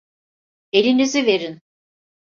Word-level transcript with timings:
Elinizi 0.71 1.25
verin. 1.25 1.61